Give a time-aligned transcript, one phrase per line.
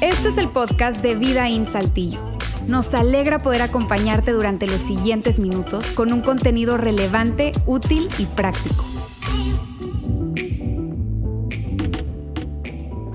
[0.00, 2.20] Este es el podcast de Vida en Saltillo.
[2.68, 8.84] Nos alegra poder acompañarte durante los siguientes minutos con un contenido relevante, útil y práctico.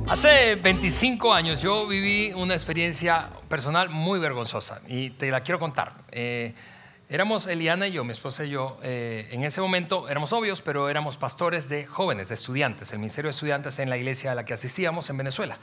[0.07, 5.93] Hace 25 años yo viví una experiencia personal muy vergonzosa y te la quiero contar.
[6.11, 6.53] Eh,
[7.11, 10.87] éramos Eliana y yo, mi esposa y yo, eh, en ese momento éramos novios, pero
[10.87, 14.45] éramos pastores de jóvenes, de estudiantes, el Ministerio de Estudiantes en la iglesia a la
[14.45, 15.57] que asistíamos en Venezuela.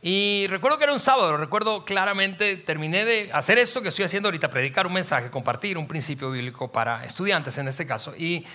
[0.00, 4.28] Y recuerdo que era un sábado, recuerdo claramente, terminé de hacer esto que estoy haciendo
[4.28, 8.16] ahorita, predicar un mensaje, compartir un principio bíblico para estudiantes en este caso.
[8.16, 8.46] Y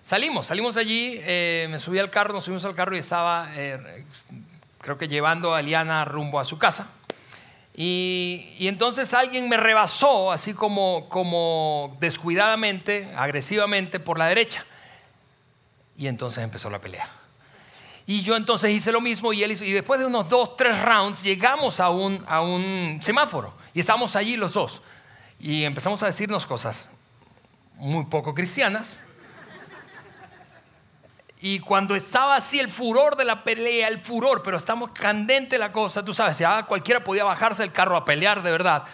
[0.00, 4.04] salimos, salimos allí, eh, me subí al carro, nos subimos al carro y estaba, eh,
[4.80, 6.92] creo que llevando a Eliana rumbo a su casa.
[7.80, 14.66] Y, entonces alguien me rebasó, así como, como descuidadamente, agresivamente, por la derecha.
[15.96, 17.08] Y entonces empezó la pelea.
[18.04, 20.82] Y yo entonces hice lo mismo y él hizo, y después de unos dos, tres
[20.82, 24.82] rounds llegamos a un, a un semáforo y estábamos allí los dos.
[25.38, 26.88] Y empezamos a decirnos cosas
[27.76, 29.04] muy poco cristianas.
[31.40, 35.72] Y cuando estaba así el furor de la pelea, el furor, pero estamos candente la
[35.72, 38.84] cosa, tú sabes, ya cualquiera podía bajarse del carro a pelear de verdad.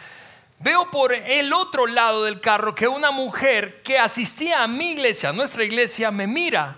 [0.61, 5.31] Veo por el otro lado del carro que una mujer que asistía a mi iglesia,
[5.31, 6.77] a nuestra iglesia, me mira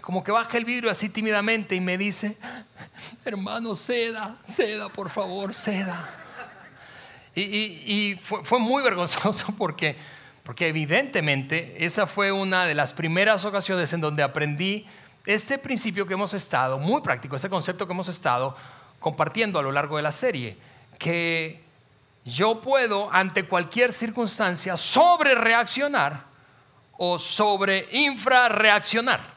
[0.00, 2.36] como que baja el vidrio así tímidamente y me dice,
[3.24, 6.08] hermano, ceda, ceda, por favor, ceda.
[7.34, 9.96] Y, fue, fue, muy vergonzoso porque,
[10.46, 14.86] porque evidentemente esa fue una de las primeras ocasiones en donde aprendí
[15.26, 18.56] este principio que hemos estado, muy práctico, este concepto que hemos estado
[19.00, 20.56] compartiendo a lo largo de la serie,
[21.00, 21.64] que
[22.24, 26.22] yo puedo ante cualquier circunstancia sobre reaccionar
[26.96, 29.34] o sobre infrarreaccionar.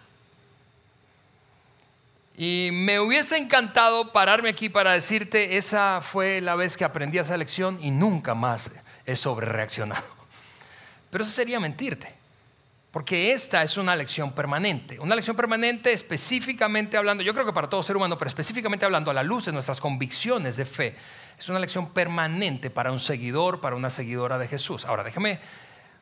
[2.38, 7.36] Y me hubiese encantado pararme aquí para decirte, esa fue la vez que aprendí esa
[7.36, 8.72] lección y nunca más
[9.08, 10.19] he sobrereaccionado.
[11.10, 12.14] Pero eso sería mentirte,
[12.92, 15.00] porque esta es una lección permanente.
[15.00, 19.12] Una lección permanente específicamente hablando, yo creo que para todo ser humano, pero específicamente hablando
[19.12, 20.96] a la luz de nuestras convicciones de fe,
[21.38, 24.86] es una lección permanente para un seguidor, para una seguidora de Jesús.
[24.86, 25.40] Ahora, déjame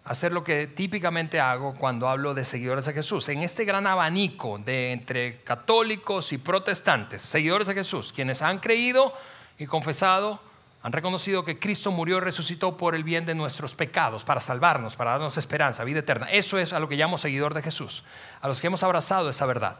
[0.08, 3.28] hacer lo que típicamente hago cuando hablo de seguidores de Jesús.
[3.28, 9.14] En este gran abanico de entre católicos y protestantes, seguidores de Jesús, quienes han creído
[9.60, 10.42] y confesado,
[10.84, 14.96] han reconocido que Cristo murió y resucitó por el bien de nuestros pecados, para salvarnos,
[14.96, 16.28] para darnos esperanza, vida eterna.
[16.32, 18.04] Eso es a lo que llamo seguidor de Jesús,
[18.42, 19.80] a los que hemos abrazado esa verdad.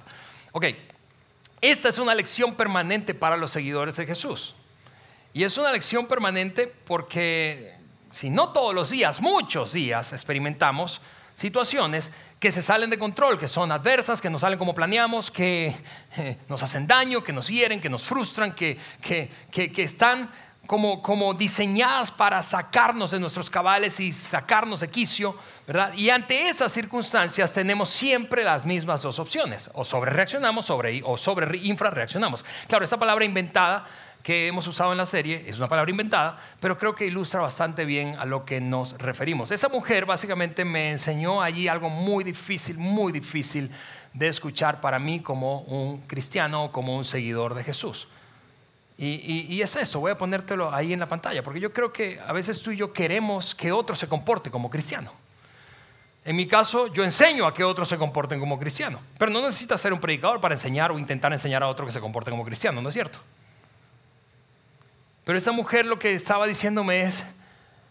[0.52, 0.66] Ok,
[1.62, 4.56] esta es una lección permanente para los seguidores de Jesús.
[5.34, 7.76] Y es una lección permanente porque
[8.12, 11.02] si no todos los días, muchos días experimentamos
[11.36, 15.76] situaciones que se salen de control, que son adversas, que no salen como planeamos, que
[16.18, 20.32] eh, nos hacen daño, que nos hieren, que nos frustran, que, que, que, están
[20.68, 25.36] como, como, diseñadas para sacarnos de nuestros cabales y sacarnos de quicio,
[25.66, 25.94] ¿verdad?
[25.94, 31.18] Y ante esas circunstancias tenemos siempre las mismas dos opciones, o sobre reaccionamos sobre, o
[31.18, 32.46] sobre infrarreaccionamos.
[32.68, 33.88] Claro, esta palabra inventada
[34.28, 37.86] que hemos usado en la serie, es una palabra inventada, pero creo que ilustra bastante
[37.86, 39.52] bien a lo que nos referimos.
[39.52, 43.72] Esa mujer básicamente me enseñó allí algo muy difícil, muy difícil
[44.14, 48.10] de escuchar para mí como un cristiano como un seguidor de Jesús.
[49.00, 52.34] Y, es esto, voy a ponértelo ahí en la pantalla, porque yo creo que a
[52.34, 55.12] veces tú y yo queremos que otro se comporte como cristiano.
[56.26, 59.80] En mi caso, yo enseño a que otros se comporten como cristiano, pero no necesitas
[59.80, 62.82] ser un predicador para enseñar o intentar enseñar a otro que se comporte como cristiano,
[62.82, 63.20] ¿no es cierto?
[65.24, 67.24] Pero esa mujer lo que estaba diciéndome es,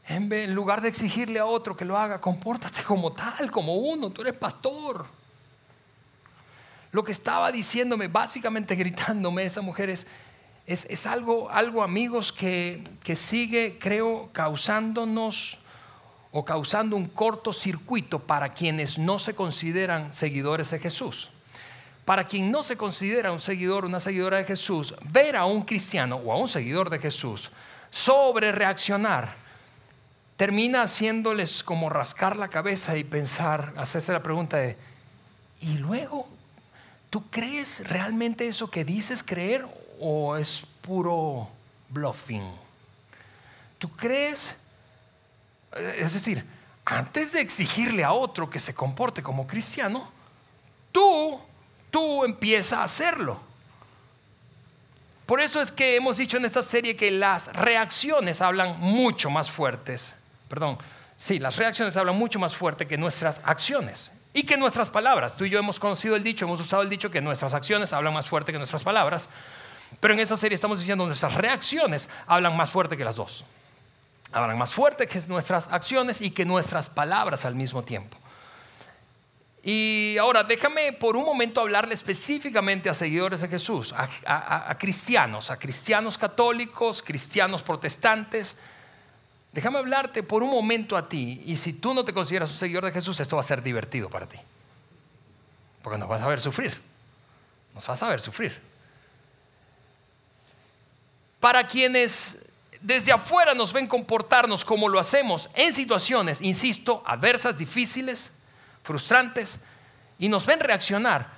[0.08, 4.22] en lugar de exigirle a otro que lo haga, compórtate como tal, como uno, tú
[4.22, 5.06] eres pastor.
[6.90, 10.06] Lo que estaba diciéndome, básicamente gritándome esa mujer es,
[10.66, 15.58] es, algo, algo, amigos, que, que sigue, creo, causándonos
[16.32, 21.30] o causando un cortocircuito para quienes no se consideran seguidores de Jesús
[22.06, 26.16] para quien no se considera un seguidor, una seguidora de Jesús, ver a un cristiano
[26.16, 27.50] o a un seguidor de Jesús
[27.90, 29.34] sobre reaccionar,
[30.36, 34.76] termina haciéndoles como rascar la cabeza y pensar, hacerse la pregunta de,
[35.60, 36.28] ¿y luego?
[37.10, 39.66] ¿Tú crees realmente eso que dices creer
[40.00, 41.48] o es puro
[41.88, 42.50] bluffing?
[43.78, 44.54] ¿Tú crees?
[45.96, 46.44] Es decir,
[46.84, 50.10] antes de exigirle a otro que se comporte como cristiano,
[50.92, 51.40] tú
[51.96, 53.40] tú empieza a hacerlo.
[55.24, 59.50] Por eso es que hemos dicho en esta serie que las reacciones hablan mucho más
[59.50, 60.14] fuertes.
[60.46, 60.76] Perdón,
[61.16, 64.12] sí, las reacciones hablan mucho más fuerte que nuestras acciones.
[64.34, 67.10] Y que nuestras palabras, tú y yo hemos conocido el dicho, hemos usado el dicho
[67.10, 69.30] que nuestras acciones hablan más fuerte que nuestras palabras,
[70.00, 73.44] pero en esa serie estamos diciendo nuestras reacciones hablan más fuerte que las dos.
[74.32, 78.18] Hablan más fuerte que nuestras acciones y que nuestras palabras al mismo tiempo.
[79.68, 85.58] Y ahora déjame por un momento hablarle específicamente a seguidores de Jesús, a, cristianos, a
[85.58, 88.56] cristianos católicos, cristianos protestantes.
[89.52, 92.84] Déjame hablarte por un momento a ti y si tú no te consideras un seguidor
[92.84, 94.38] de Jesús, esto va a ser divertido para ti.
[95.82, 96.80] Porque nos vas a ver sufrir.
[97.74, 98.60] Nos vas a ver sufrir.
[101.46, 102.40] Para quienes
[102.80, 108.32] desde afuera nos ven comportarnos como lo hacemos en situaciones, insisto, adversas, difíciles,
[108.82, 109.60] frustrantes
[110.18, 111.28] y nos ven reaccionar.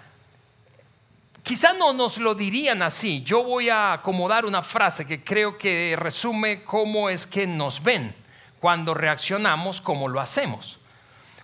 [1.42, 3.22] Quizá no nos lo dirían así.
[3.22, 8.16] Yo voy a acomodar una frase que creo que resume cómo es que nos ven
[8.60, 10.78] cuando reaccionamos como lo hacemos.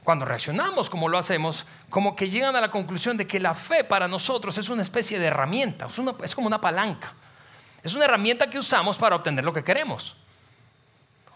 [0.05, 3.85] Cuando reaccionamos como lo hacemos, como que llegan a la conclusión de que la fe
[3.85, 7.13] para nosotros es una especie de herramienta, es, es como una palanca.
[7.85, 10.17] Es una herramienta que usamos para obtener lo que queremos.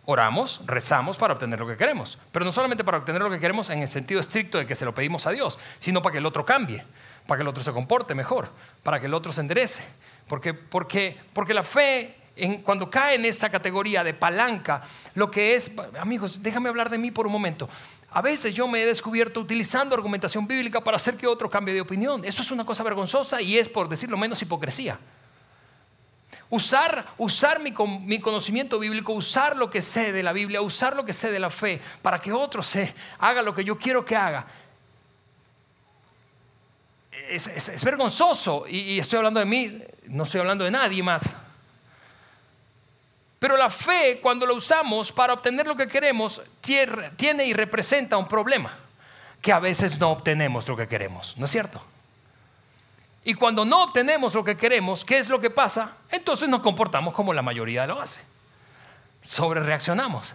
[0.07, 3.69] Oramos, rezamos para obtener lo que queremos, pero no solamente para obtener lo que queremos
[3.69, 6.25] en el sentido estricto de que se lo pedimos a Dios, sino para que el
[6.25, 6.83] otro cambie,
[7.27, 8.49] para que el otro se comporte mejor,
[8.83, 9.83] para que el otro se enderece.
[10.27, 12.17] Porque, porque, porque la fe,
[12.65, 14.81] cuando cae en esta categoría de palanca,
[15.15, 17.69] lo que es, amigos, déjame hablar de mí por un momento.
[18.11, 21.83] A veces yo me he descubierto utilizando argumentación bíblica para hacer que otro cambie de
[21.83, 22.25] opinión.
[22.25, 24.99] Eso es una cosa vergonzosa y es, por decirlo menos, hipocresía.
[26.51, 31.05] Usar, usar mi, mi, conocimiento bíblico, usar lo que sé de la Biblia, usar lo
[31.05, 34.17] que sé de la fe para que otro se haga lo que yo quiero que
[34.17, 34.47] haga.
[37.29, 41.37] Es, vergonzoso y, y estoy hablando de mí, no estoy hablando de nadie más.
[43.39, 48.27] Pero la fe, cuando la usamos para obtener lo que queremos, tiene y representa un
[48.27, 48.77] problema,
[49.41, 51.83] que a veces no obtenemos lo que queremos, ¿no es cierto?
[53.29, 55.93] Y cuando no obtenemos lo que queremos, ¿qué es lo que pasa?
[56.11, 58.23] Entonces nos comportamos como la mayoría lo hace.
[59.29, 60.33] Sobre reaccionamos,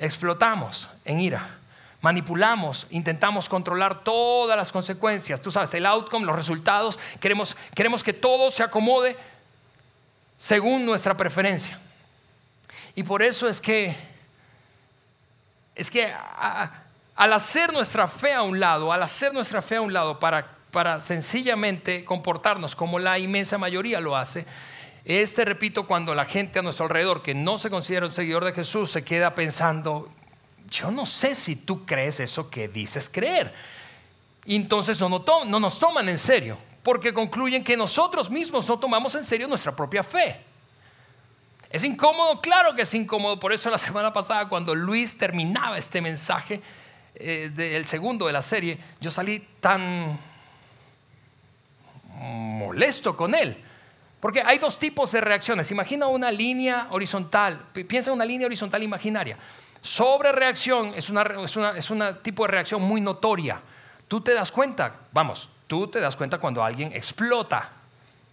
[0.00, 1.56] explotamos en ira,
[2.00, 5.40] manipulamos, intentamos controlar todas las consecuencias.
[5.40, 9.16] Tú sabes, el outcome, los resultados, queremos, queremos que todo se acomode
[10.36, 11.78] según nuestra preferencia.
[12.96, 13.96] Y por eso es que,
[15.76, 16.12] es que
[17.14, 20.60] al hacer nuestra fe a un lado, al hacer nuestra fe a un lado para
[20.72, 24.46] para sencillamente comportarnos como la inmensa mayoría lo hace.
[25.04, 28.52] Este, repito, cuando la gente a nuestro alrededor que no se considera un seguidor de
[28.52, 30.08] Jesús se queda pensando,
[30.70, 33.52] yo no sé si tú crees eso que dices creer.
[34.46, 39.14] Y entonces no, no nos toman en serio, porque concluyen que nosotros mismos no tomamos
[39.14, 40.40] en serio nuestra propia fe.
[41.68, 42.40] ¿Es incómodo?
[42.40, 43.38] Claro que es incómodo.
[43.38, 46.62] Por eso la semana pasada, cuando Luis terminaba este mensaje,
[47.14, 50.18] eh, del segundo de la serie, yo salí tan
[52.14, 53.62] molesto con él.
[54.20, 55.70] Porque hay dos tipos de reacciones.
[55.70, 57.66] Imagina una línea horizontal.
[57.72, 59.36] Piensa en una línea horizontal imaginaria.
[59.80, 61.18] Sobre reacción es un
[61.76, 63.60] es una tipo de reacción muy notoria.
[64.06, 67.70] Tú te das cuenta, vamos, tú te das cuenta cuando alguien explota,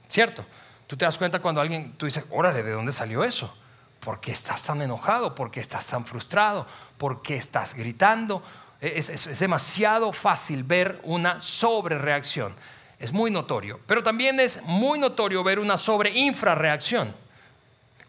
[0.10, 0.46] ¿cierto?
[0.86, 3.56] Tú te das cuenta cuando alguien, tú dices, órale, ¿de dónde salió eso?
[4.02, 5.34] ¿Por qué estás tan enojado?
[5.36, 6.68] ¿Por qué estás tan frustrado?
[6.98, 8.44] ¿Por qué estás gritando?
[8.82, 12.54] Es, es demasiado fácil ver una sobrereacción.
[13.00, 13.80] Es muy notorio.
[13.88, 17.16] Pero también es muy notorio ver una sobreinfrarreacción.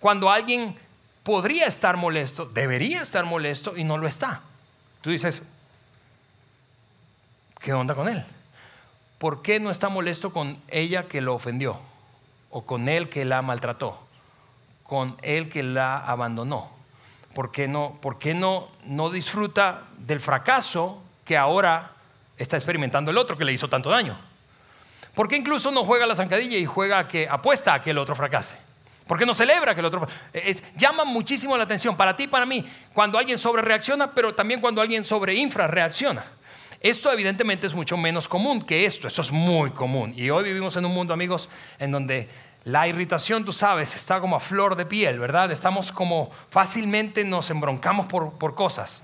[0.00, 0.76] Cuando alguien
[1.22, 4.40] podría estar molesto, debería estar molesto y no lo está.
[5.00, 5.42] Tú dices,
[7.60, 8.24] ¿qué onda con él?
[9.18, 11.78] ¿Por qué no está molesto con ella que lo ofendió?
[12.50, 13.98] ¿O con él que la maltrató?
[14.82, 16.70] ¿Con él que la abandonó?
[17.34, 21.92] ¿Por qué no, por qué no, no disfruta del fracaso que ahora
[22.38, 24.29] está experimentando el otro que le hizo tanto daño?
[25.14, 28.14] ¿Por qué incluso no juega la zancadilla y juega que apuesta a que el otro
[28.14, 28.56] fracase?
[29.06, 32.46] ¿Por qué no celebra que el otro es, llama muchísimo la atención para ti para
[32.46, 32.64] mí
[32.94, 36.24] cuando alguien sobre reacciona, pero también cuando alguien sobre infra reacciona.
[36.80, 40.14] Esto evidentemente es mucho menos común que esto, eso es muy común.
[40.16, 41.48] Y hoy vivimos en un mundo, amigos,
[41.80, 42.28] en donde
[42.62, 45.50] la irritación, tú sabes, está como a flor de piel, ¿verdad?
[45.50, 49.02] Estamos como fácilmente nos embroncamos por, por cosas.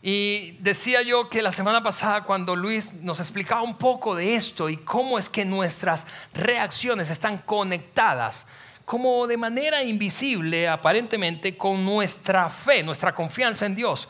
[0.00, 4.68] Y decía yo que la semana pasada cuando Luis nos explicaba un poco de esto
[4.68, 8.46] y cómo es que nuestras reacciones están conectadas,
[8.84, 14.08] como de manera invisible aparentemente con nuestra fe, nuestra confianza en Dios.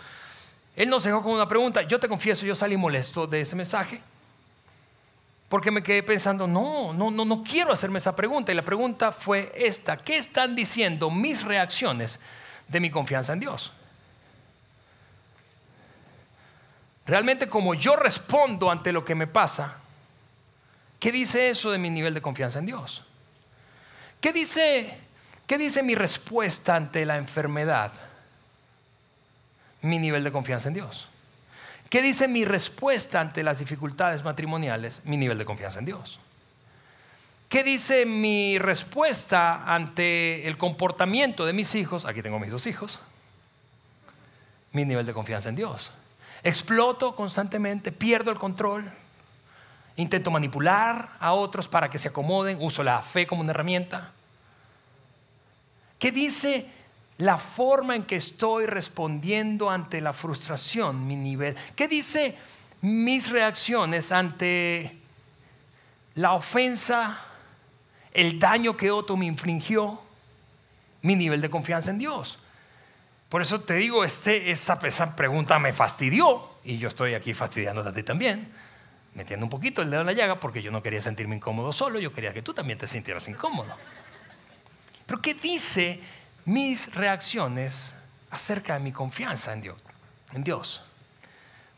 [0.76, 4.00] Él nos dejó con una pregunta, yo te confieso, yo salí molesto de ese mensaje,
[5.48, 8.52] porque me quedé pensando, no, no, no, no quiero hacerme esa pregunta.
[8.52, 12.20] Y la pregunta fue esta, ¿qué están diciendo mis reacciones
[12.68, 13.72] de mi confianza en Dios?
[17.08, 19.78] Realmente como yo respondo ante lo que me pasa,
[21.00, 23.02] ¿qué dice eso de mi nivel de confianza en Dios?
[24.20, 24.98] ¿Qué dice,
[25.46, 27.92] qué dice mi respuesta ante la enfermedad?
[29.80, 31.08] Mi nivel de confianza en Dios.
[31.88, 35.00] ¿Qué dice mi respuesta ante las dificultades matrimoniales?
[35.04, 36.20] Mi nivel de confianza en Dios.
[37.48, 42.04] ¿Qué dice mi respuesta ante el comportamiento de mis hijos?
[42.04, 43.00] Aquí tengo mis dos hijos.
[44.72, 45.90] Mi nivel de confianza en Dios.
[46.42, 48.90] Exploto constantemente, pierdo el control,
[49.96, 54.12] intento manipular a otros para que se acomoden, uso la fe como una herramienta.
[55.98, 56.66] ¿Qué dice
[57.18, 61.56] la forma en que estoy respondiendo ante la frustración, mi nivel?
[61.74, 62.36] ¿Qué dice
[62.80, 64.96] mis reacciones ante
[66.14, 67.18] la ofensa,
[68.12, 70.00] el daño que otro me infringió?
[71.02, 72.38] Mi nivel de confianza en Dios.
[73.28, 74.78] Por eso te digo, este, esa,
[75.14, 78.50] pregunta me fastidió y yo estoy aquí fastidiándote a ti también,
[79.14, 81.98] metiendo un poquito el dedo en la llaga porque yo no quería sentirme incómodo solo,
[81.98, 83.76] yo quería que tú también te sintieras incómodo.
[85.04, 86.00] Pero ¿qué dice
[86.46, 87.94] mis reacciones
[88.30, 89.82] acerca de mi confianza en Dios?
[90.32, 90.82] En Dios?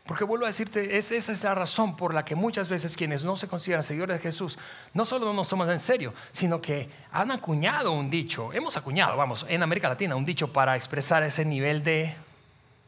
[0.05, 3.37] Porque vuelvo a decirte, esa es la razón por la que muchas veces quienes no
[3.37, 4.57] se consideran seguidores de Jesús
[4.93, 9.15] no solo no nos toman en serio, sino que han acuñado un dicho, hemos acuñado,
[9.15, 12.15] vamos, en América Latina, un dicho para expresar ese nivel de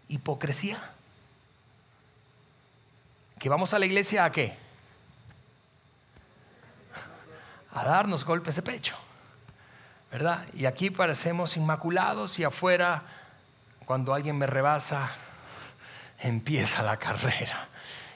[0.09, 0.91] hipocresía.
[3.39, 4.57] Que vamos a la iglesia a qué?
[7.73, 8.95] A darnos golpes de pecho,
[10.11, 10.45] ¿verdad?
[10.53, 13.03] Y aquí parecemos inmaculados y afuera,
[13.85, 15.11] cuando alguien me rebasa,
[16.23, 17.67] empieza la carrera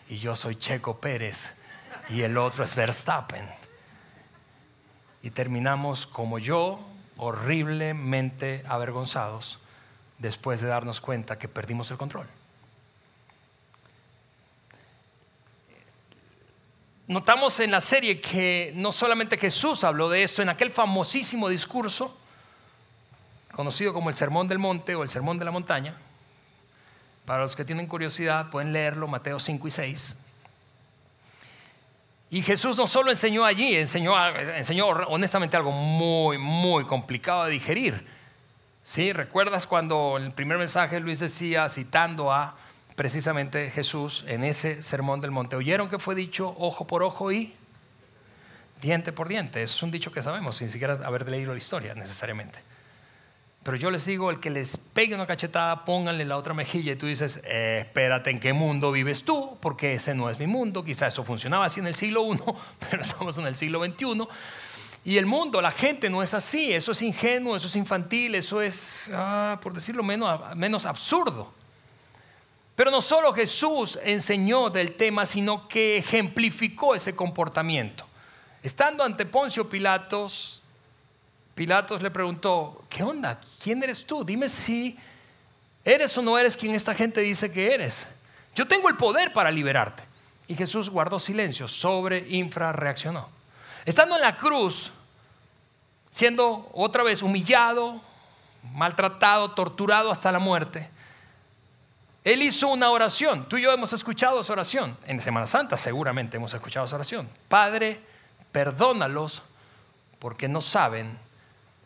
[0.10, 1.54] y yo soy Checo Pérez
[2.10, 3.48] y el otro es Verstappen.
[5.22, 6.80] Y terminamos como yo,
[7.18, 9.60] horriblemente avergonzados
[10.18, 12.28] después de darnos cuenta que perdimos el control.
[17.08, 22.18] Notamos en la serie que no solamente Jesús habló de esto, en aquel famosísimo discurso,
[23.52, 25.96] conocido como el Sermón del Monte o el Sermón de la Montaña,
[27.28, 30.16] para los que tienen curiosidad, pueden leerlo, Mateo 5 y 6.
[32.30, 34.16] Y Jesús no solo enseñó allí, enseñó,
[34.56, 38.08] enseñó honestamente algo muy, muy complicado de digerir.
[38.86, 39.12] ¿Sí?
[39.12, 42.56] ¿Recuerdas cuando en el primer mensaje Luis decía, citando a
[42.96, 47.54] precisamente Jesús en ese sermón del monte, oyeron que fue dicho ojo por ojo y
[48.82, 49.62] diente por diente?
[49.62, 52.62] Eso es un dicho que sabemos, sin siquiera haber leído la historia necesariamente.
[53.68, 56.96] Pero yo les digo, el que les pegue una cachetada, pónganle la otra mejilla y
[56.96, 59.58] tú dices, eh, espérate, ¿en qué mundo vives tú?
[59.60, 60.86] Porque ese no es mi mundo.
[60.86, 62.40] Quizá eso funcionaba así en el siglo I,
[62.90, 64.26] pero estamos en el siglo XXI.
[65.04, 66.72] Y el mundo, la gente no es así.
[66.72, 71.52] Eso es ingenuo, eso es infantil, eso es, ah, por decirlo menos, menos absurdo.
[72.74, 78.06] Pero no solo Jesús enseñó del tema, sino que ejemplificó ese comportamiento.
[78.64, 80.64] Estando ante Poncio Pilatos,
[81.58, 83.42] Pilatos le preguntó, ¿qué onda?
[83.64, 84.24] ¿Quién eres tú?
[84.24, 84.96] Dime si
[85.84, 88.06] eres o no eres quien esta gente dice que eres.
[88.54, 90.04] Yo tengo el poder para liberarte.
[90.48, 93.28] Y Jesús guardó silencio, sobre infrarreaccionó.
[93.86, 94.92] Estando en la cruz,
[96.12, 98.00] siendo otra vez humillado,
[98.76, 100.88] maltratado, torturado hasta la muerte,
[102.24, 103.50] él hizo una oración.
[103.50, 104.96] Tú y yo hemos escuchado esa oración.
[105.08, 107.28] En Semana Santa seguramente hemos escuchado esa oración.
[107.48, 108.00] Padre,
[108.52, 109.42] perdónalos
[110.20, 111.26] porque no saben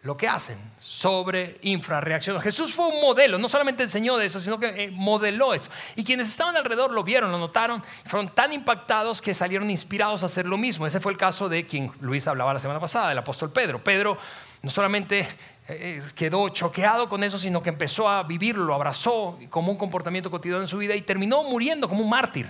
[0.04, 2.42] lo que hacen sobre infrarreacción.
[2.42, 5.70] Jesús fue un modelo, no solamente enseñó de eso, sino que eh, modeló eso.
[5.96, 10.26] Y quienes estaban alrededor lo vieron, lo notaron, fueron tan impactados que salieron inspirados a
[10.26, 10.88] hacer lo mismo.
[10.88, 13.84] Ese fue el caso de quien Luis hablaba la semana pasada, del apóstol Pedro.
[13.84, 14.18] Pedro
[14.64, 15.28] no solamente eh,
[15.68, 20.32] eh, quedó choqueado con eso, sino que empezó a vivirlo, lo abrazó como un comportamiento
[20.32, 22.50] cotidiano en su vida y terminó muriendo como un mártir.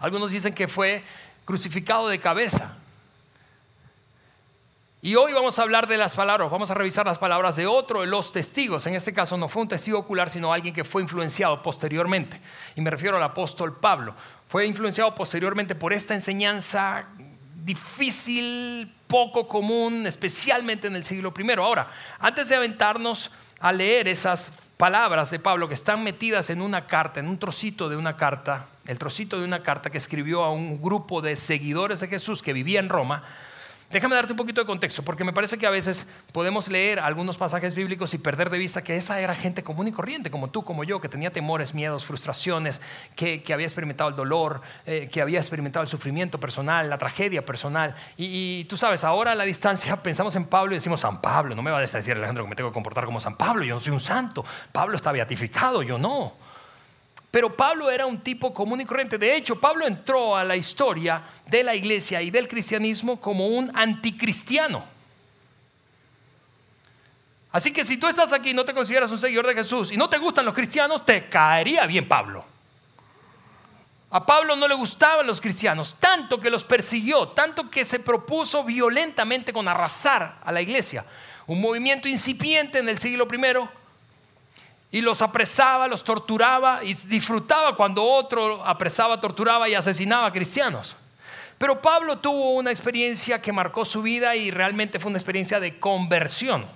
[0.00, 1.04] Algunos dicen que fue
[1.44, 2.78] crucificado de cabeza.
[5.04, 8.02] Y hoy vamos a hablar de las palabras, vamos a revisar las palabras de otro
[8.02, 8.86] de los testigos.
[8.86, 12.40] En este caso no fue un testigo ocular, sino alguien que fue influenciado posteriormente.
[12.76, 14.14] Y me refiero al apóstol Pablo.
[14.46, 17.08] Fue influenciado posteriormente por esta enseñanza
[17.64, 21.50] difícil, poco común, especialmente en el siglo I.
[21.58, 21.88] Ahora,
[22.20, 27.18] antes de aventarnos a leer esas palabras de Pablo que están metidas en una carta,
[27.18, 30.80] en un trocito de una carta, el trocito de una carta que escribió a un
[30.80, 33.24] grupo de seguidores de Jesús que vivía en Roma,
[33.92, 37.36] Déjame darte un poquito de contexto, porque me parece que a veces podemos leer algunos
[37.36, 40.64] pasajes bíblicos y perder de vista que esa era gente común y corriente, como tú,
[40.64, 42.80] como yo, que tenía temores, miedos, frustraciones,
[43.14, 47.94] que, había experimentado el dolor, eh, que había experimentado el sufrimiento personal, la tragedia personal.
[48.16, 51.60] Y, tú sabes, ahora a la distancia pensamos en Pablo y decimos, San Pablo, no
[51.60, 53.80] me va a decir Alejandro que me tengo que comportar como San Pablo, yo no
[53.82, 54.42] soy un santo.
[54.72, 56.32] Pablo está beatificado, yo no.
[57.32, 59.16] Pero Pablo era un tipo común y corriente.
[59.16, 63.74] De hecho, Pablo entró a la historia de la iglesia y del cristianismo como un
[63.74, 64.84] anticristiano.
[67.50, 69.96] Así que si tú estás aquí y no te consideras un seguidor de Jesús y
[69.96, 72.44] no te gustan los cristianos, te caería bien Pablo.
[74.10, 78.62] A Pablo no le gustaban los cristianos, tanto que los persiguió, tanto que se propuso
[78.62, 81.06] violentamente con arrasar a la iglesia.
[81.46, 83.38] Un movimiento incipiente en el siglo I
[84.92, 90.94] y los apresaba, los torturaba y disfrutaba cuando otro apresaba, torturaba y asesinaba a cristianos.
[91.56, 95.80] Pero Pablo tuvo una experiencia que marcó su vida y realmente fue una experiencia de
[95.80, 96.66] conversión.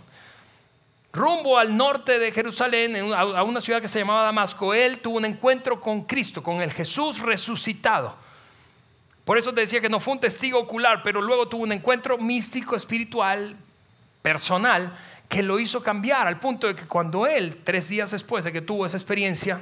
[1.13, 5.25] Rumbo al norte de Jerusalén, a una ciudad que se llamaba Damasco, él tuvo un
[5.27, 8.15] encuentro con Cristo, con el Jesús resucitado.
[9.27, 12.17] Por eso te decía que no fue un testigo ocular, pero luego tuvo un encuentro
[12.17, 13.57] místico, espiritual,
[14.23, 14.97] personal,
[15.29, 18.61] que lo hizo cambiar al punto de que cuando él, tres días después de que
[18.61, 19.61] tuvo esa experiencia,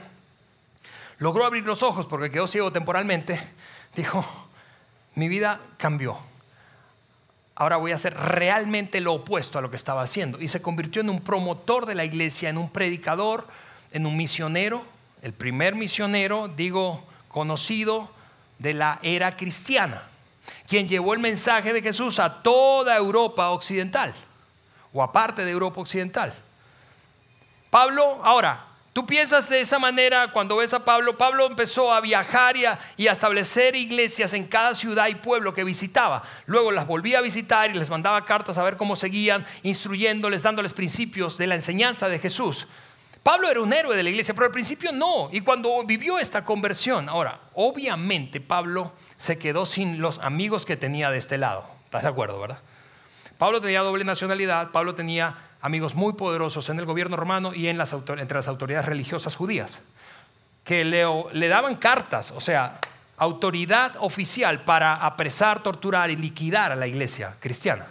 [1.19, 3.41] logró abrir los ojos porque quedó ciego temporalmente,
[3.97, 4.25] dijo,
[5.15, 6.19] mi vida cambió.
[7.55, 10.41] Ahora voy a hacer realmente lo opuesto a lo que estaba haciendo.
[10.41, 13.47] Y se convirtió en un promotor de la iglesia, en un predicador,
[13.93, 14.85] en un misionero,
[15.23, 18.11] el primer misionero, digo, conocido
[18.59, 20.03] de la era cristiana,
[20.67, 24.15] quien llevó el mensaje de Jesús a toda Europa occidental
[24.95, 26.33] o aparte de Europa Occidental.
[27.69, 32.57] Pablo, ahora, tú piensas de esa manera cuando ves a Pablo, Pablo empezó a viajar
[32.57, 36.23] y a, establecer iglesias en cada ciudad y pueblo que visitaba.
[36.47, 40.73] Luego las volvía a visitar y les mandaba cartas a ver cómo seguían, instruyéndoles, dándoles
[40.73, 42.69] principios de la enseñanza de Jesús.
[43.25, 45.31] Pablo era un héroe de la iglesia, pero al principio no.
[45.33, 51.11] Y cuando vivió esta conversión, ahora, obviamente Pablo se quedó sin los amigos que tenía
[51.11, 51.67] de este lado.
[51.87, 52.59] ¿Estás de acuerdo, verdad?
[53.39, 57.79] Pablo tenía doble nacionalidad, Pablo tenía amigos muy poderosos en el gobierno romano y en
[57.79, 59.81] las, entre las autoridades religiosas judías,
[60.63, 62.79] que le, le daban cartas, o sea,
[63.17, 67.87] autoridad oficial para apresar, torturar y liquidar a la iglesia cristiana.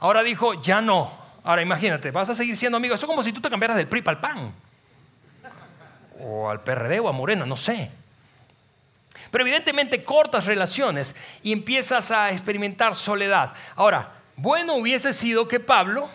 [0.00, 1.10] Ahora dijo, ya no.
[1.44, 2.94] Ahora imagínate, vas a seguir siendo amigo.
[2.94, 4.52] Eso es como si tú te cambiaras del PRI al PAN.
[6.20, 7.90] O al PRD o a Morena, no sé.
[9.30, 13.52] Pero evidentemente cortas relaciones y empiezas a experimentar soledad.
[13.76, 16.08] Ahora, bueno hubiese sido que Pablo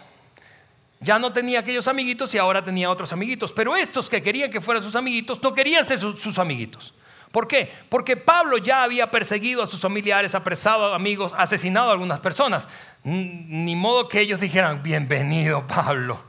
[1.03, 3.51] ya no tenía aquellos amiguitos y ahora tenía otros amiguitos.
[3.51, 6.93] Pero estos que querían que fueran sus amiguitos no querían ser sus, amiguitos.
[7.31, 7.71] ¿Por qué?
[7.89, 12.69] Porque Pablo ya había perseguido a sus familiares, apresado a amigos, asesinado a algunas personas.
[13.03, 16.21] Ni modo que ellos dijeran, bienvenido Pablo.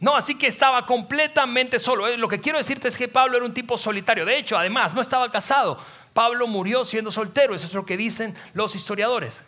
[0.00, 2.08] No, así que estaba completamente solo.
[2.08, 4.24] Eh, lo que quiero decirte es que Pablo era un tipo solitario.
[4.24, 5.78] De hecho, además, no estaba casado.
[6.14, 7.54] Pablo murió siendo soltero.
[7.54, 9.44] Eso es lo que dicen los historiadores.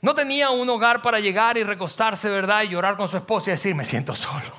[0.00, 2.62] No tenía un hogar para llegar y recostarse, ¿verdad?
[2.62, 4.52] Y llorar con su esposa y decir, me siento solo.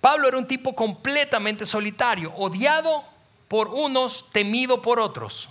[0.00, 3.04] Pablo era un tipo completamente solitario, odiado
[3.48, 5.48] por unos, temido por otros.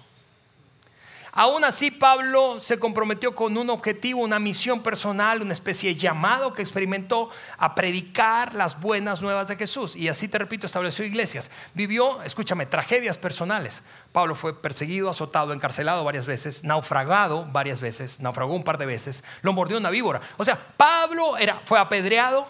[1.35, 6.53] Aún así, Pablo se comprometió con un objetivo, una misión personal, una especie de llamado
[6.53, 9.95] que experimentó a predicar las buenas nuevas de Jesús.
[9.95, 11.49] Y así, te repito, estableció iglesias.
[11.73, 13.81] Vivió, escúchame, tragedias personales.
[14.11, 19.23] Pablo fue perseguido, azotado, encarcelado varias veces, naufragado varias veces, naufragó un par de veces,
[19.41, 20.21] lo mordió una víbora.
[20.37, 22.45] O sea, Pablo era, fue apedreado.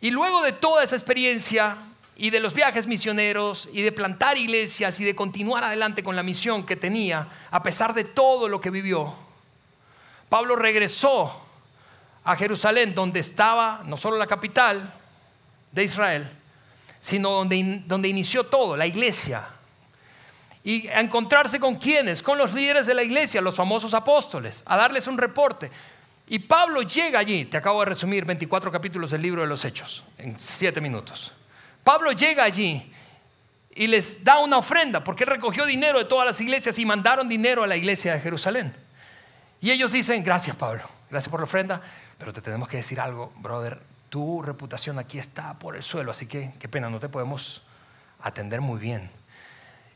[0.00, 1.78] Y luego de toda esa experiencia,
[2.16, 6.22] y de los viajes misioneros y de plantar iglesias y de continuar adelante con la
[6.22, 9.14] misión que tenía, a pesar de todo lo que vivió,
[10.28, 11.40] Pablo regresó
[12.24, 14.94] a Jerusalén, donde estaba no solo la capital
[15.72, 16.30] de Israel,
[17.00, 19.48] sino donde, donde inició todo, la iglesia.
[20.62, 24.76] Y a encontrarse con quienes, con los líderes de la iglesia, los famosos apóstoles, a
[24.76, 25.70] darles un reporte.
[26.26, 30.04] Y Pablo llega allí, te acabo de resumir 24 capítulos del libro de los Hechos,
[30.16, 31.34] en 7 minutos.
[31.84, 32.90] Pablo llega allí
[33.74, 37.62] y les da una ofrenda porque recogió dinero de todas las iglesias y mandaron dinero
[37.62, 38.74] a la iglesia de Jerusalén.
[39.60, 41.82] Y ellos dicen, gracias Pablo, gracias por la ofrenda,
[42.18, 46.26] pero te tenemos que decir algo, brother, tu reputación aquí está por el suelo, así
[46.26, 47.62] que qué pena, no te podemos
[48.20, 49.10] atender muy bien.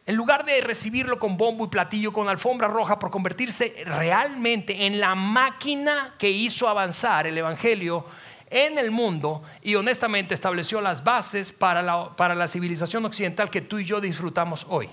[0.07, 5.01] En lugar de recibirlo con bombo y platillo, con alfombra roja, por convertirse realmente en
[5.01, 8.07] la máquina que hizo avanzar el Evangelio
[8.51, 13.61] en el mundo y honestamente estableció las bases para la, para la civilización occidental que
[13.61, 14.89] tú y yo disfrutamos hoy.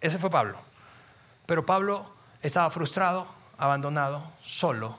[0.00, 0.58] Ese fue Pablo.
[1.46, 2.06] Pero Pablo
[2.42, 3.26] estaba frustrado,
[3.58, 4.98] abandonado, solo.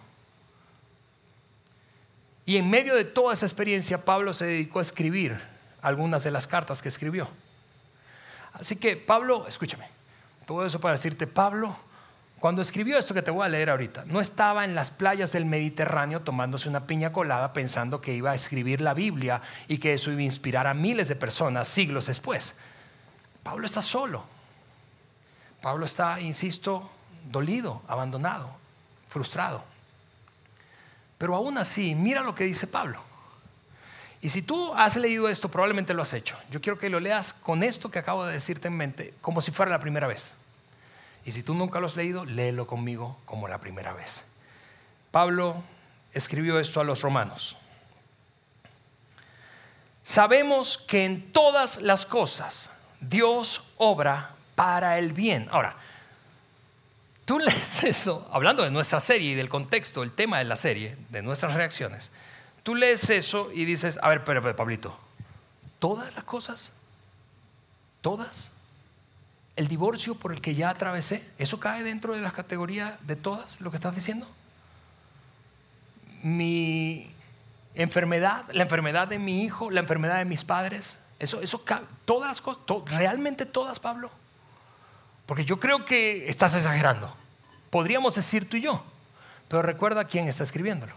[2.46, 5.40] Y en medio de toda esa experiencia, Pablo se dedicó a escribir
[5.82, 7.28] algunas de las cartas que escribió.
[8.54, 9.90] Así que Pablo, escúchame,
[10.46, 11.76] todo eso para decirte, Pablo
[12.40, 15.46] cuando escribió esto que te voy a leer ahorita, no estaba en las playas del
[15.46, 20.12] Mediterráneo tomándose una piña colada pensando que iba a escribir la Biblia y que eso
[20.12, 22.54] iba a inspirar a miles de personas siglos después.
[23.42, 24.26] Pablo está solo.
[25.62, 26.90] Pablo está, insisto,
[27.32, 28.52] dolido, abandonado,
[29.10, 29.64] frustrado.
[31.18, 33.00] Pero aún así, mira lo que dice Pablo.
[34.22, 36.38] Y si tú has leído esto, probablemente lo has hecho.
[36.52, 39.52] Yo quiero que lo leas con esto que acabo de decirte en mente, como si
[39.52, 40.36] fuera la primera vez.
[41.26, 44.26] Y si tú nunca lo has leído, léelo conmigo como la primera vez.
[45.12, 45.64] Pablo
[46.14, 47.58] escribió esto a los romanos.
[50.04, 55.48] Sabemos que en todas las cosas Dios obra para el bien.
[55.52, 55.76] Ahora,
[57.26, 60.96] tú lees eso, hablando de nuestra serie y del contexto, el tema de la serie,
[61.10, 62.12] de nuestras reacciones,
[62.62, 64.98] tú lees eso y dices, a ver, pero, Pablito,
[65.80, 66.72] ¿todas las cosas?
[68.02, 68.52] ¿Todas?
[69.56, 73.60] El divorcio por el que ya atravesé, ¿eso cae dentro de la categoría de todas
[73.62, 74.28] lo que estás diciendo?
[76.24, 77.10] Mi
[77.74, 81.64] enfermedad, la enfermedad de mi hijo, la enfermedad de mis padres, eso, eso,
[82.04, 84.12] todas las cosas, realmente todas, Pablo.
[85.26, 87.16] Porque yo creo que estás exagerando.
[87.70, 88.84] Podríamos decir tú y yo,
[89.48, 90.94] pero recuerda quién está escribiéndolo.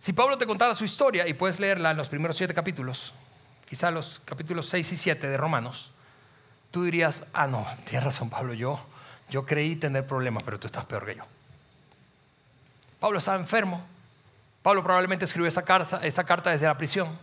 [0.00, 3.12] Si Pablo te contara su historia, y puedes leerla en los primeros siete capítulos,
[3.70, 5.92] quizá los capítulos seis y siete de Romanos,
[6.72, 8.80] tú dirías, ah, no, tienes razón, Pablo, yo,
[9.30, 11.24] yo creí tener problemas, pero tú estás peor que yo.
[12.98, 13.86] Pablo estaba enfermo.
[14.62, 17.16] Pablo probablemente escribió esta carta desde la prisión.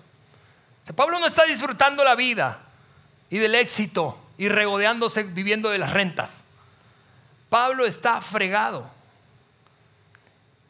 [0.96, 2.60] Pablo no está disfrutando la vida
[3.30, 6.46] y del éxito y regodeándose viviendo de las rentas.
[7.50, 8.90] Pablo está fregado.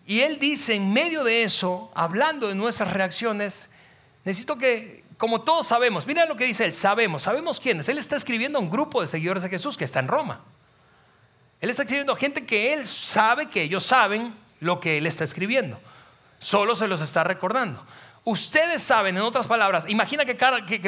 [0.08, 3.70] Y él dice en medio de eso, hablando de nuestras reacciones,
[4.26, 7.90] necesito que, como todos sabemos, mira lo que dice él, sabemos, sabemos quiénes.
[7.90, 10.42] Él está escribiendo a un grupo de seguidores de Jesús que está en Roma.
[11.60, 15.24] Él está escribiendo a gente que él sabe que ellos saben lo que él está
[15.24, 15.80] escribiendo.
[16.40, 17.84] Solo se los está recordando.
[18.24, 20.36] Ustedes saben, en otras palabras, imagina que,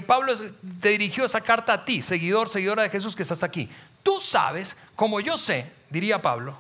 [0.04, 0.34] Pablo
[0.82, 3.70] te dirigió esa carta a ti, seguidor, seguidora de Jesús que estás aquí.
[4.04, 6.56] Tú sabes, como yo sé, diría Pablo,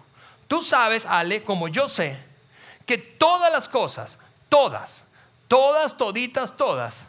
[0.48, 2.18] tú sabes, Ale, como yo sé,
[2.86, 5.04] que todas las cosas, todas,
[5.50, 7.04] todas, toditas, todas,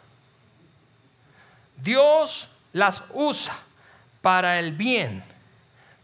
[1.83, 3.57] Dios las usa
[4.21, 5.23] para el bien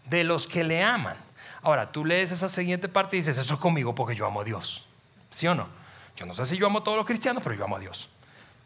[0.06, 1.18] de los que le aman.
[1.62, 4.44] Ahora, tú lees esa siguiente parte y dices, eso es conmigo porque yo amo a
[4.44, 4.86] Dios.
[5.32, 5.68] ¿Sí o no?
[6.16, 8.10] Yo no sé si yo amo a todos los cristianos, pero yo amo a Dios.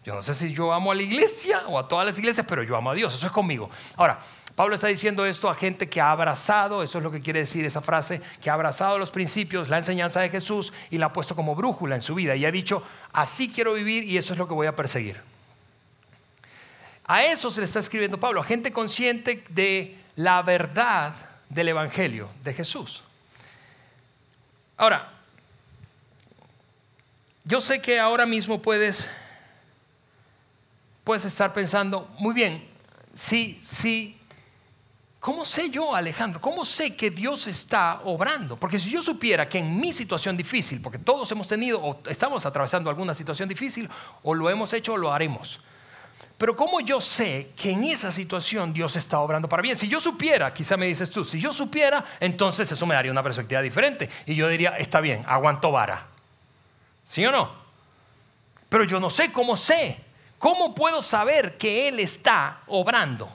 [0.03, 2.63] Yo no sé si yo amo a la iglesia o a todas las iglesias, pero
[2.63, 3.13] yo amo a Dios.
[3.13, 3.69] Eso es conmigo.
[3.95, 4.19] Ahora,
[4.55, 7.65] Pablo está diciendo esto a gente que ha abrazado, eso es lo que quiere decir
[7.65, 11.35] esa frase, que ha abrazado los principios, la enseñanza de Jesús y la ha puesto
[11.35, 12.35] como brújula en su vida.
[12.35, 15.30] Y ha dicho, así quiero vivir y eso es lo que voy a perseguir.
[17.05, 21.15] A eso se le está escribiendo Pablo, a gente consciente de la verdad
[21.49, 23.03] del Evangelio de Jesús.
[24.77, 25.11] Ahora,
[27.43, 29.07] yo sé que ahora mismo puedes,
[31.03, 32.67] puedes estar pensando, muy bien,
[33.13, 34.17] sí, sí,
[35.19, 36.39] ¿cómo sé yo, Alejandro?
[36.39, 38.57] ¿Cómo sé que Dios está obrando?
[38.57, 42.45] Porque si yo supiera que en mi situación difícil, porque todos hemos tenido o estamos
[42.45, 43.89] atravesando alguna situación difícil,
[44.23, 45.59] o lo hemos hecho o lo haremos.
[46.41, 49.77] Pero ¿cómo yo sé que en esa situación Dios está obrando para bien?
[49.77, 53.21] Si yo supiera, quizá me dices tú, si yo supiera, entonces eso me daría una
[53.21, 54.09] perspectiva diferente.
[54.25, 56.07] Y yo diría, está bien, aguanto vara.
[57.03, 57.51] ¿Sí o no?
[58.69, 59.99] Pero yo no sé cómo sé.
[60.39, 63.29] ¿Cómo puedo saber que Él está obrando?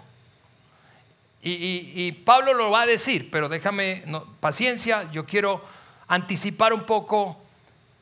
[1.40, 4.02] Y, Pablo lo va a decir, pero déjame
[4.40, 5.64] paciencia, yo quiero
[6.08, 7.40] anticipar un poco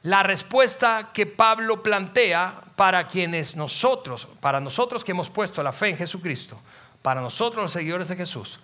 [0.02, 5.90] la respuesta que Pablo plantea para quienes nosotros, para nosotros que hemos puesto la fe
[5.90, 6.58] en Jesucristo,
[7.02, 8.58] para nosotros los seguidores de Jesús,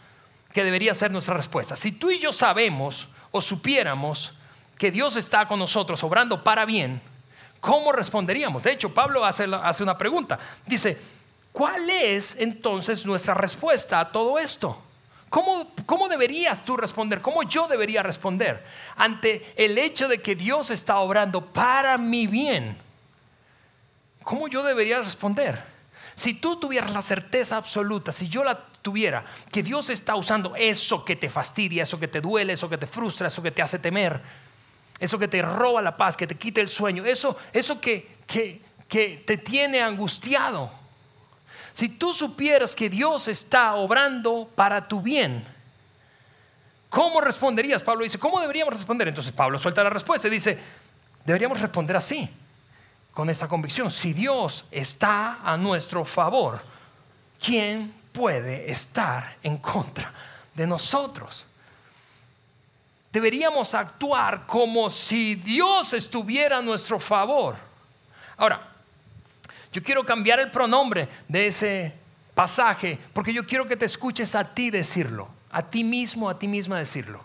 [0.53, 1.77] que debería ser nuestra respuesta.
[1.77, 4.33] Si tú y yo sabemos o supiéramos
[4.77, 7.01] que Dios está con nosotros obrando para bien,
[7.61, 8.65] ¿cómo responderíamos?
[8.65, 10.39] De hecho, Pablo hace, hace una pregunta.
[10.67, 11.01] Dice,
[11.53, 14.83] ¿cuál es entonces nuestra respuesta a todo esto?
[15.29, 17.21] ¿Cómo, ¿Cómo, deberías tú responder?
[17.23, 18.65] ¿Cómo yo debería responder
[18.97, 22.90] ante el hecho de que Dios está obrando para mi bien?
[24.23, 25.63] ¿Cómo yo debería responder?
[26.15, 31.05] Si tú tuvieras la certeza absoluta, si yo la tuviera, que Dios está usando eso
[31.05, 33.79] que te fastidia, eso que te duele, eso que te frustra, eso que te hace
[33.79, 34.21] temer,
[34.99, 38.61] eso que te roba la paz, que te quita el sueño, eso, eso que, que,
[38.89, 40.71] que te tiene angustiado.
[41.73, 45.45] Si tú supieras que Dios está obrando para tu bien,
[46.91, 47.83] ¿cómo responderías?
[47.83, 49.09] Pablo dice, ¿cómo deberíamos responder?
[49.09, 50.59] Entonces Pablo suelta la respuesta y dice,
[51.25, 52.29] deberíamos responder así,
[53.13, 53.91] con esta convicción.
[53.91, 56.61] Si Dios está a nuestro favor,
[57.39, 60.13] ¿quién puede estar en contra
[60.55, 61.45] de nosotros.
[63.13, 67.57] Deberíamos actuar como si Dios estuviera a nuestro favor.
[68.37, 68.69] Ahora,
[69.73, 71.95] yo quiero cambiar el pronombre de ese
[72.35, 76.47] pasaje porque yo quiero que te escuches a ti decirlo, a ti mismo, a ti
[76.47, 77.25] misma decirlo.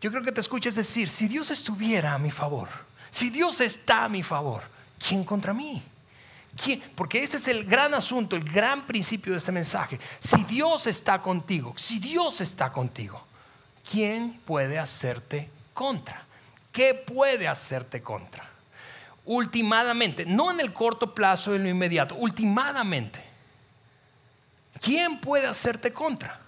[0.00, 2.68] Yo creo que te escuches decir, si Dios estuviera a mi favor,
[3.10, 4.62] si Dios está a mi favor,
[5.06, 5.82] ¿quién contra mí?
[6.62, 6.82] ¿Quién?
[6.94, 9.98] Porque ese es el gran asunto, el gran principio de este mensaje.
[10.18, 13.24] Si Dios está contigo, si Dios está contigo,
[13.88, 16.24] ¿quién puede hacerte contra?
[16.72, 18.48] ¿Qué puede hacerte contra?
[19.24, 23.22] Ultimadamente, no en el corto plazo, en lo inmediato, ultimadamente,
[24.80, 26.40] ¿quién puede hacerte contra?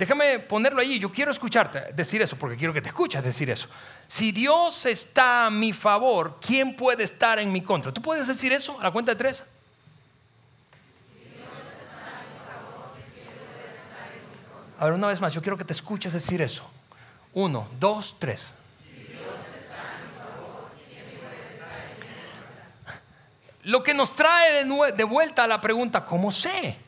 [0.00, 3.68] Déjame ponerlo allí, yo quiero escucharte decir eso, porque quiero que te escuches decir eso.
[4.06, 7.92] Si Dios está a mi favor, ¿quién puede estar en mi contra?
[7.92, 9.44] ¿Tú puedes decir eso a la cuenta de tres?
[14.78, 16.64] A ver, una vez más, yo quiero que te escuches decir eso.
[17.34, 18.54] Uno, dos, tres.
[23.64, 26.78] Lo que nos trae de, vuelta a la pregunta, ¿cómo sé?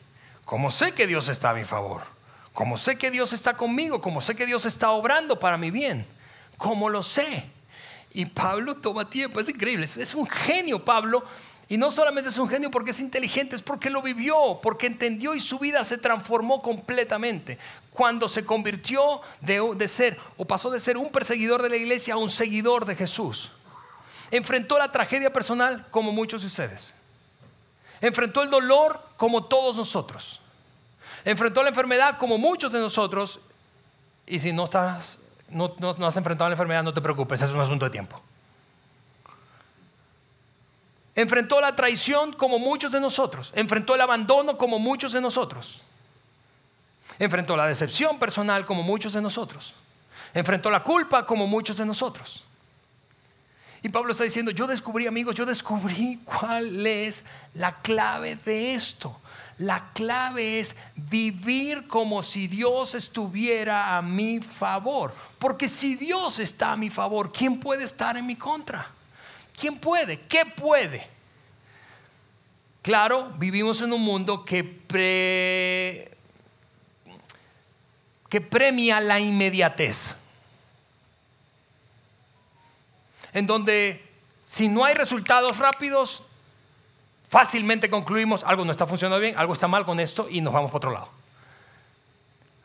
[0.45, 2.11] ¿Cómo sé que Dios está a mi favor?
[2.53, 6.05] Como sé que Dios está conmigo, como sé que Dios está obrando para mi bien,
[6.57, 7.49] como lo sé.
[8.11, 11.23] Y Pablo toma tiempo, es increíble, es un genio Pablo.
[11.67, 15.33] Y no solamente es un genio porque es inteligente, es porque lo vivió, porque entendió
[15.33, 17.57] y su vida se transformó completamente.
[17.89, 22.13] Cuando se convirtió de, de ser o pasó de ser un perseguidor de la iglesia
[22.13, 23.49] a un seguidor de Jesús.
[24.29, 26.93] Enfrentó la tragedia personal como muchos de ustedes.
[28.01, 30.42] Enfrentó el dolor como todos nosotros.
[31.25, 33.39] Enfrentó la enfermedad como muchos de nosotros.
[34.25, 37.85] Y si no, estás, no, has enfrentado la enfermedad, no te preocupes, es un asunto
[37.85, 38.21] de tiempo.
[41.15, 43.51] Enfrentó la traición como muchos de nosotros.
[43.55, 45.79] Enfrentó el abandono como muchos de nosotros.
[47.19, 49.75] Enfrentó la decepción personal como muchos de nosotros.
[50.33, 52.43] Enfrentó la culpa como muchos de nosotros.
[53.83, 59.19] Y Pablo está diciendo, yo descubrí amigos, yo descubrí cuál es la clave de esto.
[59.57, 65.13] La clave es vivir como si Dios estuviera a mi favor.
[65.37, 68.87] Porque si Dios está a mi favor, ¿quién puede estar en mi contra?
[69.59, 70.21] ¿Quién puede?
[70.21, 71.07] ¿Qué puede?
[72.81, 74.79] Claro, vivimos en un mundo que,
[78.29, 80.17] que premia la inmediatez.
[83.31, 84.03] En donde
[84.45, 86.23] si no hay resultados rápidos,
[87.33, 90.69] fácilmente concluimos algo no está funcionando bien, algo está mal con esto y nos vamos
[90.69, 91.09] para otro lado.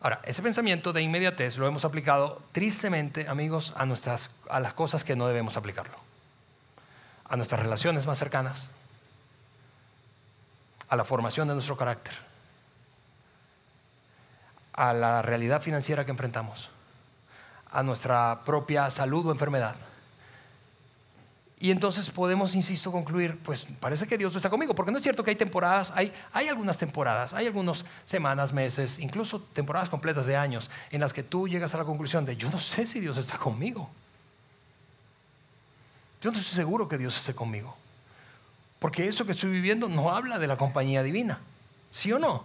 [0.02, 5.04] Ahora, ese pensamiento de inmediatez lo hemos aplicado tristemente, amigos, a, nuestras, a las cosas
[5.04, 5.96] que no debemos aplicarlo.
[7.30, 8.68] A nuestras relaciones más cercanas,
[10.90, 12.14] a la formación de nuestro carácter,
[14.74, 16.68] a la realidad financiera que enfrentamos,
[17.72, 19.76] a nuestra propia salud o enfermedad
[21.60, 25.24] y entonces podemos, insisto, concluir, pues parece que Dios está conmigo, porque no es cierto
[25.24, 30.36] que hay temporadas, hay, hay algunas temporadas, hay algunas semanas, meses, incluso temporadas completas de
[30.36, 33.16] años, en las que tú llegas a la conclusión de, yo no sé si Dios
[33.18, 33.90] está conmigo.
[36.22, 37.76] Yo no estoy seguro que Dios esté conmigo,
[38.78, 41.40] porque eso que estoy viviendo no habla de la compañía divina,
[41.90, 42.44] ¿sí o no?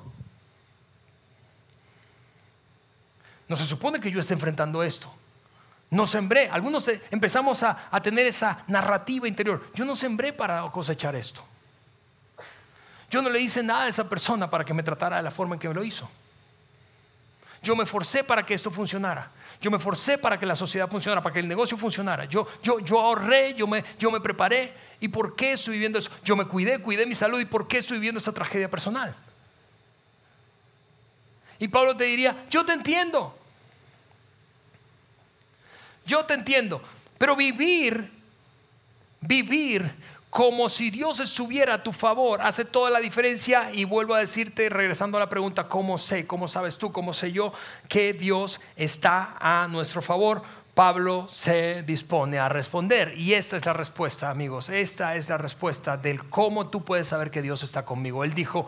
[3.47, 5.13] No se supone que yo esté enfrentando esto.
[5.93, 6.49] No sembré.
[6.49, 9.69] Algunos empezamos a, a, tener esa narrativa interior.
[9.75, 11.43] Yo no sembré para cosechar esto.
[13.11, 15.53] Yo no le hice nada a esa persona para que me tratara de la forma
[15.53, 16.09] en que me lo hizo.
[17.61, 19.29] Yo me forcé para que esto funcionara.
[19.61, 22.25] Yo me forcé para que la sociedad funcionara, para que el negocio funcionara.
[22.25, 24.73] Yo, yo, yo ahorré, yo me, yo me preparé.
[24.99, 26.09] ¿Y por qué estoy viviendo eso?
[26.25, 27.39] Yo me cuidé, cuidé mi salud.
[27.39, 29.15] ¿Y por qué estoy viviendo esta tragedia personal?
[31.59, 33.37] Y Pablo te diría, yo te entiendo.
[36.05, 36.81] Yo te entiendo,
[37.17, 38.11] pero vivir,
[39.21, 39.93] vivir
[40.33, 43.69] como si Dios estuviera a tu favor, hace toda la diferencia.
[43.71, 46.25] Y vuelvo a decirte, regresando a la pregunta, ¿cómo sé?
[46.25, 46.91] ¿Cómo sabes tú?
[46.91, 47.53] ¿Cómo sé yo
[47.87, 50.41] que Dios está a nuestro favor?
[50.73, 53.15] Pablo se dispone a responder.
[53.15, 54.69] Y esta es la respuesta, amigos.
[54.69, 58.23] Esta es la respuesta del cómo tú puedes saber que Dios está conmigo.
[58.23, 58.65] Él dijo,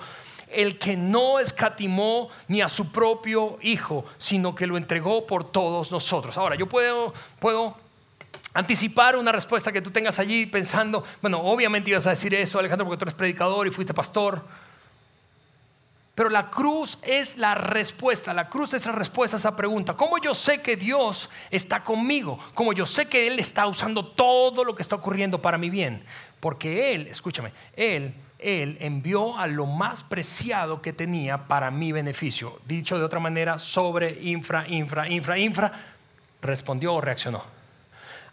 [0.49, 5.91] el que no escatimó ni a su propio Hijo, sino que lo entregó por todos
[5.91, 6.37] nosotros.
[6.37, 7.77] Ahora, yo puedo, puedo
[8.53, 12.85] anticipar una respuesta que tú tengas allí pensando, bueno, obviamente ibas a decir eso, Alejandro,
[12.85, 14.41] porque tú eres predicador y fuiste pastor.
[16.15, 19.95] Pero la cruz es la respuesta, la cruz es la respuesta a esa pregunta.
[19.95, 22.39] ¿Cómo yo sé que Dios está conmigo?
[22.53, 26.05] ¿Cómo yo sé que Él está usando todo lo que está ocurriendo para mi bien?
[26.39, 32.59] Porque Él, escúchame, Él Él envió a lo más preciado que tenía para mi beneficio.
[32.67, 35.71] Dicho de otra manera, sobre, infra, infra, infra, infra,
[36.43, 37.43] respondió o reaccionó.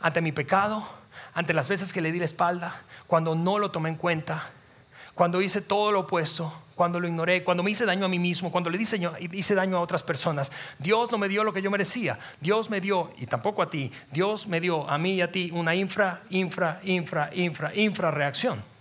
[0.03, 0.87] Ante mi pecado,
[1.33, 4.51] ante las veces que le di la espalda, cuando no lo tomé en cuenta,
[5.15, 8.53] cuando hice todo lo opuesto, cuando lo ignoré, cuando me hice daño a mí mismo,
[8.53, 10.53] cuando le hice, daño a otras personas.
[10.79, 12.19] Dios no me dio lo que yo merecía.
[12.39, 15.51] Dios me dio, y tampoco a ti, Dios me dio a mí y a ti
[15.55, 18.72] una infra, infra, infra, infra, infra reacción.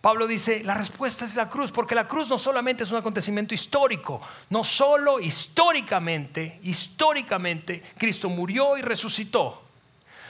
[0.00, 3.52] Pablo dice, la respuesta es la cruz, porque la cruz no solamente es un acontecimiento
[3.54, 9.62] histórico, no solo históricamente, históricamente Cristo murió y resucitó,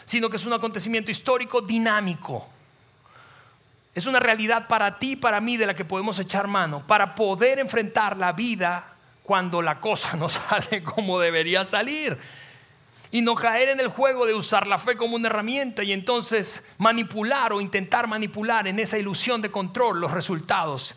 [0.07, 2.48] sino que es un acontecimiento histórico dinámico.
[3.94, 7.14] Es una realidad para ti y para mí de la que podemos echar mano para
[7.14, 12.16] poder enfrentar la vida cuando la cosa no sale como debería salir.
[13.10, 16.64] Y no caer en el juego de usar la fe como una herramienta y entonces
[16.76, 20.94] manipular o intentar manipular en esa ilusión de control los resultados.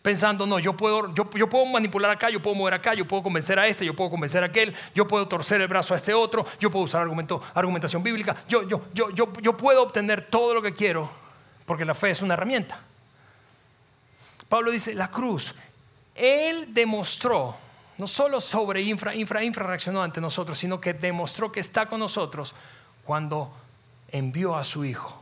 [0.00, 3.22] Pensando, no, yo puedo, yo, yo puedo manipular acá, yo puedo mover acá, yo puedo
[3.22, 6.12] convencer a este, yo puedo convencer a aquel, yo puedo torcer el brazo a este
[6.12, 10.54] otro, yo puedo usar argumento, argumentación bíblica, yo, yo, yo, yo, yo puedo obtener todo
[10.54, 11.24] lo que quiero
[11.66, 12.78] porque la fe es una herramienta.
[14.48, 15.54] Pablo dice, la cruz,
[16.14, 17.56] Él demostró,
[17.98, 22.00] no solo sobre infra, infra, infra reaccionó ante nosotros, sino que demostró que está con
[22.00, 22.54] nosotros
[23.04, 23.54] cuando
[24.08, 25.20] envió a su Hijo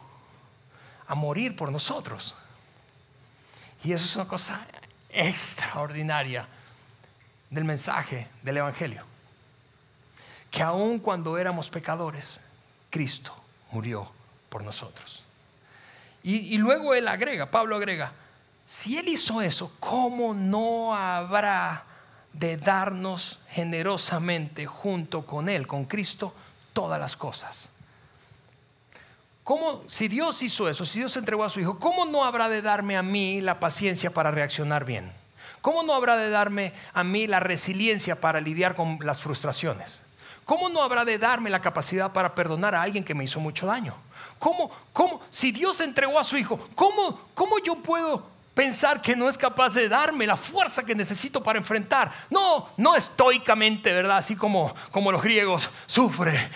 [1.06, 2.34] a morir por nosotros.
[3.84, 4.66] Y eso es una cosa
[5.10, 6.46] extraordinaria
[7.50, 9.04] del mensaje del Evangelio.
[10.50, 12.40] Que aun cuando éramos pecadores,
[12.88, 13.34] Cristo
[13.70, 14.10] murió
[14.48, 15.24] por nosotros.
[16.22, 18.12] Y, luego él agrega, Pablo agrega,
[18.64, 21.84] si él hizo eso, ¿cómo no habrá
[22.32, 26.34] de darnos generosamente junto con él, con Cristo,
[26.72, 27.70] todas las cosas?
[29.44, 32.62] ¿Cómo, si Dios hizo eso, si Dios entregó a su Hijo, ¿cómo no habrá de
[32.62, 35.12] darme a mí la paciencia para reaccionar bien?
[35.60, 40.00] ¿Cómo no habrá de darme a mí la resiliencia para lidiar con las frustraciones?
[40.44, 43.66] ¿Cómo no habrá de darme la capacidad para perdonar a alguien que me hizo mucho
[43.66, 43.94] daño?
[44.38, 49.28] ¿Cómo, cómo, si Dios entregó a su Hijo, ¿cómo, cómo yo puedo pensar que no
[49.28, 52.12] es capaz de darme la fuerza que necesito para enfrentar?
[52.30, 54.18] No, no estoicamente, ¿verdad?
[54.18, 56.50] Así como, como los griegos sufren,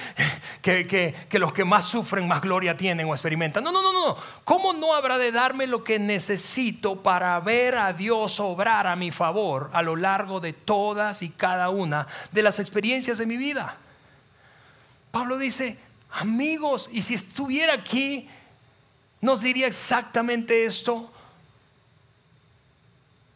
[0.63, 3.65] que, que, que los que más sufren más gloria tienen o experimentan.
[3.65, 4.17] No, no, no, no.
[4.45, 9.11] ¿Cómo no habrá de darme lo que necesito para ver a Dios obrar a mi
[9.11, 13.77] favor a lo largo de todas y cada una de las experiencias de mi vida?
[15.11, 15.79] Pablo dice,
[16.19, 18.29] Amigos, y si estuviera aquí,
[19.21, 21.13] nos diría exactamente esto.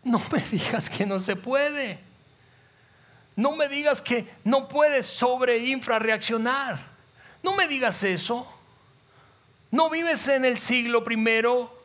[0.02, 1.98] No me digas que no se puede.
[3.36, 6.78] No me digas que no puedes sobre infrarreaccionar.
[7.42, 8.46] No me digas eso.
[9.70, 11.78] No vives en el siglo primero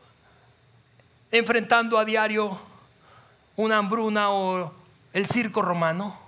[1.31, 2.59] enfrentando a diario
[3.55, 4.73] una hambruna o
[5.13, 6.19] el circo romano.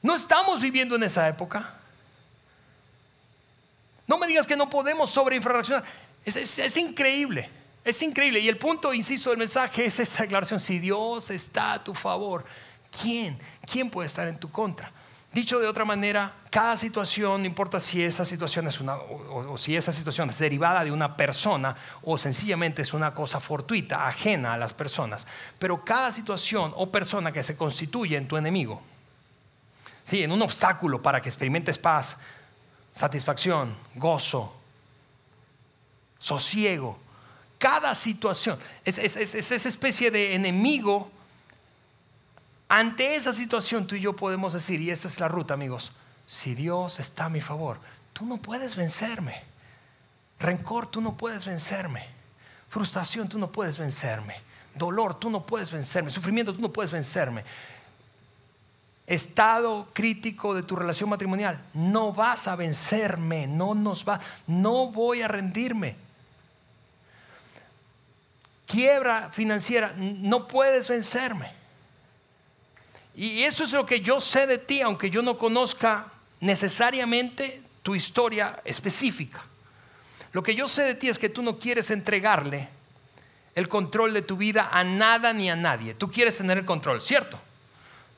[0.00, 1.74] No estamos viviendo en esa época.
[4.06, 5.84] No me digas que no podemos sobreinfraccionar.
[6.24, 7.50] Es, es, increíble,
[7.88, 8.40] es increíble.
[8.40, 10.60] Y el punto, insisto, del mensaje es esta declaración.
[10.60, 12.44] Si Dios está a tu favor,
[13.02, 13.38] ¿quién?
[13.70, 14.92] ¿Quién puede estar en tu contra?
[15.32, 19.76] Dicho de otra manera, cada situación, no importa si esa situación es una, o, si
[19.76, 24.56] esa situación es derivada de una persona o sencillamente es una cosa fortuita, ajena a
[24.56, 25.26] las personas,
[25.58, 28.80] pero cada situación o persona que se constituye en tu enemigo,
[30.02, 32.16] sí, en un obstáculo para que experimentes paz,
[32.94, 34.54] satisfacción, gozo,
[36.18, 36.98] sosiego.
[37.58, 41.10] Cada situación es, esa especie de enemigo.
[42.68, 45.92] Ante esa situación tú y yo podemos decir, y esta es la ruta amigos,
[46.26, 47.78] si Dios está a mi favor,
[48.12, 49.42] tú no puedes vencerme.
[50.38, 52.06] Rencor, tú no puedes vencerme.
[52.68, 54.36] Frustración, tú no puedes vencerme.
[54.74, 56.10] Dolor, tú no puedes vencerme.
[56.10, 57.44] Sufrimiento, tú no puedes vencerme
[59.08, 65.22] estado crítico de tu relación matrimonial, no vas a vencerme, no nos va, no voy
[65.22, 65.96] a rendirme.
[68.68, 71.52] Quiebra financiera, no puedes vencerme.
[73.16, 76.06] Y eso es lo que yo sé de ti, aunque yo no conozca
[76.40, 79.42] necesariamente tu historia específica.
[80.32, 82.68] Lo que yo sé de ti es que tú no quieres entregarle
[83.54, 85.94] el control de tu vida a nada ni a nadie.
[85.94, 87.40] Tú quieres tener el control, ¿cierto?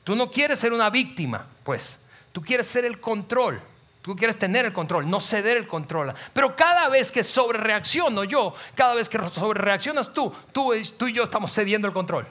[0.03, 1.97] Tú no quieres ser una víctima, pues.
[2.31, 3.61] Tú quieres ser el control.
[4.01, 6.13] Tú quieres tener el control, no ceder el control.
[6.33, 11.07] Pero cada vez que sobre reacciono yo, cada vez que sobre reaccionas tú, tú, tú
[11.07, 12.27] y yo estamos cediendo el control.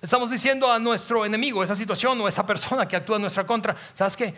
[0.00, 3.76] Estamos diciendo a nuestro enemigo, esa situación o esa persona que actúa en nuestra contra,
[3.92, 4.34] ¿sabes qué?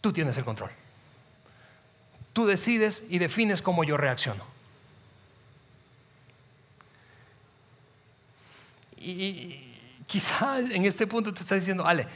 [0.00, 0.70] Tú tienes el control.
[2.32, 4.44] Tú decides y defines cómo yo reacciono.
[8.98, 9.74] Y
[10.06, 12.06] quizás en este punto te estás diciendo, Ale,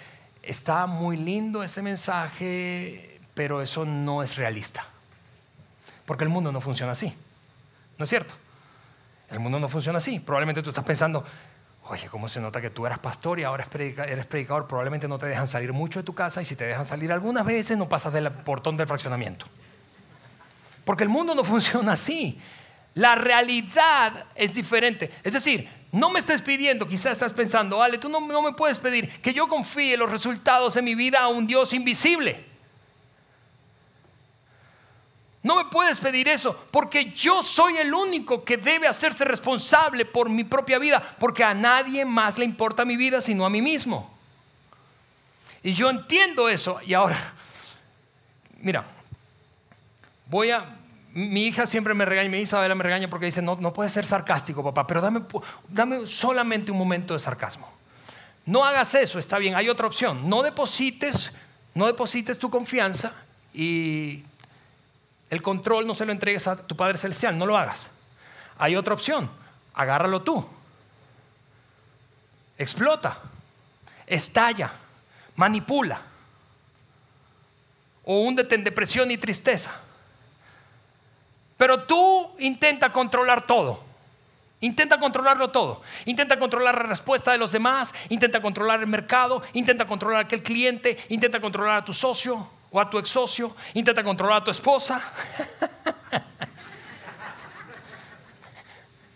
[0.43, 3.10] está muy lindo ese mensaje,
[3.41, 4.85] pero eso no es realista.
[6.05, 7.11] Porque el mundo no funciona así.
[7.97, 8.35] ¿No es cierto?
[9.31, 10.21] El mundo no funciona así.
[10.21, 11.25] Probablemente tú estás pensando,
[11.85, 14.67] oye, ¿cómo se nota que tú eras pastor y ahora eres predicador?
[14.67, 17.47] Probablemente no te dejan salir mucho de tu casa y si te dejan salir algunas
[17.47, 19.47] veces no pasas del portón del fraccionamiento.
[20.85, 22.39] Porque el mundo no funciona así.
[22.93, 25.11] La realidad es diferente.
[25.23, 28.79] Es decir, no me estés pidiendo, quizás estás pensando, Ale, tú no, no me puedes
[28.79, 32.50] pedir que yo confíe los resultados de mi vida a un Dios invisible.
[35.43, 40.29] No me puedes pedir eso porque yo soy el único que debe hacerse responsable por
[40.29, 44.11] mi propia vida, porque a nadie más le importa mi vida sino a mí mismo.
[45.63, 47.19] Y yo entiendo eso y ahora,
[48.61, 48.85] mira,
[50.27, 50.77] voy a,
[51.13, 54.07] mi hija siempre me regaña, mi Isabela me regaña porque dice, no, no puedes ser
[54.07, 55.23] sarcástico, papá, pero dame,
[55.69, 57.69] dame solamente un momento de sarcasmo.
[58.47, 60.29] No hagas eso, está bien, hay otra opción.
[60.29, 61.33] No deposites,
[61.75, 63.13] no deposites tu confianza
[63.53, 64.23] y
[65.31, 67.87] el control no se lo entregues a tu Padre Celestial, no lo hagas.
[68.59, 69.31] Hay otra opción,
[69.73, 70.45] agárralo tú.
[72.59, 73.19] Explota,
[74.07, 74.73] estalla,
[75.37, 76.03] manipula
[78.05, 79.71] o húndete en depresión y tristeza.
[81.57, 83.85] Pero tú intenta controlar todo.
[84.63, 85.81] Intenta controlarlo todo.
[86.07, 90.99] Intenta controlar la respuesta de los demás, intenta controlar el mercado, intenta controlar aquel cliente,
[91.09, 95.03] intenta controlar a tu socio o a tu ex socio, intenta controlar a tu esposa.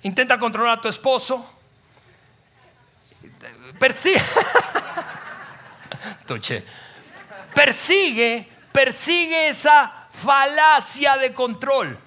[0.03, 1.45] intenta controlar a tu esposo.
[3.79, 4.23] Persigue.
[7.55, 11.99] Persigue, persigue esa falacia de control.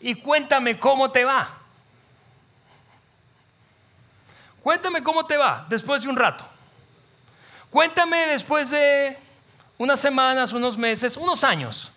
[0.00, 1.48] Y cuéntame cómo te va.
[4.62, 6.46] Cuéntame cómo te va después de un rato.
[7.70, 9.16] Cuéntame después de
[9.80, 11.90] unas semanas, unos meses, unos años.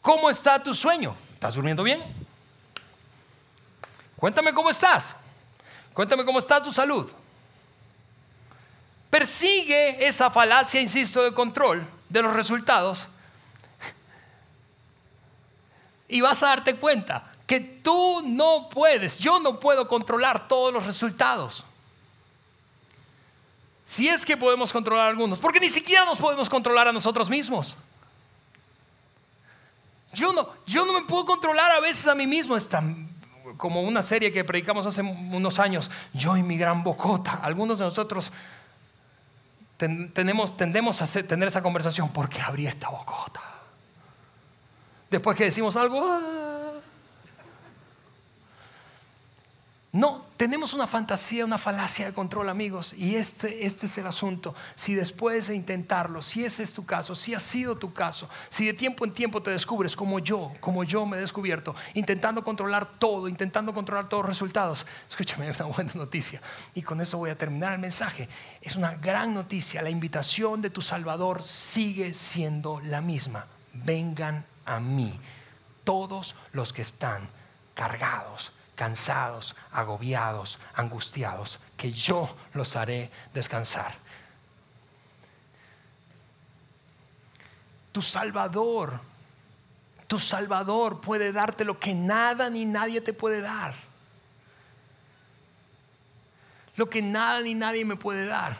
[0.00, 1.14] ¿Cómo está tu sueño?
[1.32, 2.02] ¿Estás durmiendo bien?
[4.16, 5.14] Cuéntame cómo estás.
[5.92, 7.08] Cuéntame cómo está tu salud.
[9.08, 13.06] Persigue esa falacia, insisto, de control de los resultados
[16.08, 20.84] y vas a darte cuenta que tú no puedes, yo no puedo controlar todos los
[20.84, 21.64] resultados.
[23.92, 27.76] Si es que podemos controlar algunos, porque ni siquiera nos podemos controlar a nosotros mismos.
[30.14, 32.56] Yo no, yo no me puedo controlar a veces a mí mismo.
[32.56, 32.70] Es
[33.58, 37.40] como una serie que predicamos hace unos años, yo y mi gran bocota.
[37.42, 38.32] Algunos de nosotros
[39.76, 43.42] tenemos, tendemos a tener esa conversación, ¿por qué habría esta bocota?
[45.10, 46.51] Después que decimos algo, ah,
[49.94, 54.54] No, tenemos una fantasía, una falacia de control, amigos, y este, este es el asunto.
[54.74, 58.64] Si después de intentarlo, si ese es tu caso, si ha sido tu caso, si
[58.64, 62.98] de tiempo en tiempo te descubres como yo, como yo me he descubierto, intentando controlar
[62.98, 66.40] todo, intentando controlar todos los resultados, escúchame, es una buena noticia.
[66.74, 68.30] Y con eso voy a terminar el mensaje.
[68.62, 69.82] Es una gran noticia.
[69.82, 73.44] La invitación de tu Salvador sigue siendo la misma.
[73.74, 75.20] Vengan a mí,
[75.84, 77.28] todos los que están
[77.74, 78.52] cargados
[78.82, 83.94] cansados, agobiados, angustiados, que yo los haré descansar.
[87.92, 88.98] Tu Salvador,
[90.08, 93.76] tu Salvador puede darte lo que nada ni nadie te puede dar.
[96.74, 98.58] Lo que nada ni nadie me puede dar.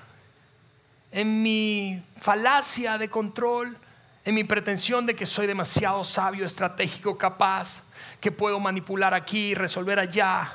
[1.10, 3.76] En mi falacia de control,
[4.24, 7.82] en mi pretensión de que soy demasiado sabio, estratégico, capaz,
[8.20, 10.52] que puedo manipular aquí, resolver allá,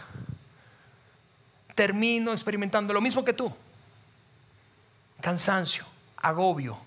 [1.75, 3.53] termino experimentando lo mismo que tú.
[5.19, 5.85] Cansancio,
[6.17, 6.77] agobio.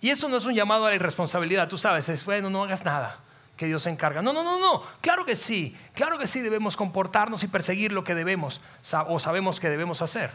[0.00, 2.84] Y eso no es un llamado a la irresponsabilidad, tú sabes, es bueno, no hagas
[2.84, 3.18] nada,
[3.56, 4.22] que Dios se encarga.
[4.22, 8.04] No, no, no, no, claro que sí, claro que sí debemos comportarnos y perseguir lo
[8.04, 8.60] que debemos
[9.08, 10.30] o sabemos que debemos hacer.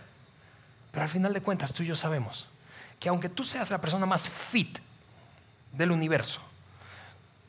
[0.92, 2.50] Pero al final de cuentas tú y yo sabemos
[3.00, 4.80] que aunque tú seas la persona más fit
[5.74, 6.42] del universo,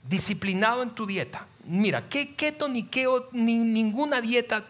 [0.08, 1.46] disciplinado en tu dieta.
[1.64, 4.64] Mira, ¿qué keto ni, keo, ni ninguna dieta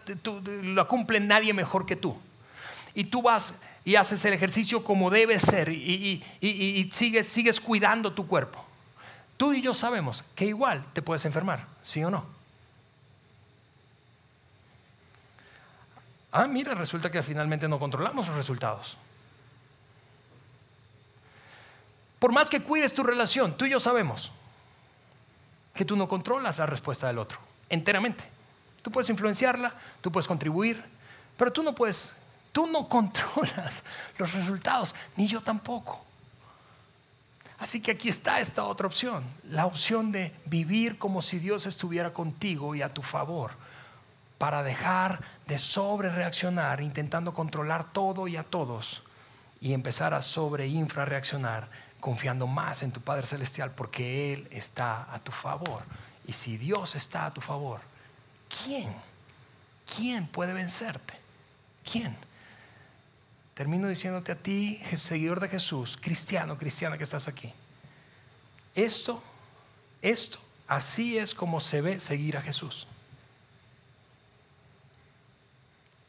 [0.63, 2.17] la cumple nadie mejor que tú.
[2.93, 8.13] Y tú vas y haces el ejercicio como debe ser y, y, sigues, sigues cuidando
[8.13, 8.63] tu cuerpo.
[9.37, 12.23] Tú y yo sabemos que igual te puedes enfermar, ¿sí o no?
[16.31, 18.97] Ah, mira, resulta que finalmente no controlamos los resultados.
[22.23, 24.31] Por más que cuides tu relación, tú y yo sabemos
[25.75, 28.23] que tú no controlas la respuesta del otro, enteramente.
[28.81, 30.81] Tú puedes influenciarla, tú puedes contribuir,
[31.35, 32.13] Pero tú no puedes,
[32.53, 33.83] tú no controlas
[34.17, 36.01] los resultados, ni yo tampoco.
[37.59, 42.13] Así que aquí está esta otra opción, la opción de vivir como si Dios estuviera
[42.13, 43.51] contigo y a tu favor,
[44.37, 49.03] para dejar de sobre reaccionar intentando controlar todo y a todos
[49.59, 51.67] y empezar a sobre infra reaccionar
[52.03, 55.83] confiando más en tu Padre Celestial porque Él está a tu favor.
[56.27, 57.79] Y si Dios está a tu favor,
[58.65, 58.93] ¿quién?
[59.95, 61.13] ¿Quién puede vencerte?
[61.89, 62.13] ¿Quién?
[63.53, 67.53] Termino diciéndote a ti, seguidor de Jesús, cristiano, cristiana que estás aquí.
[68.75, 69.23] Esto,
[70.01, 72.85] esto, así es como se ve seguir a Jesús.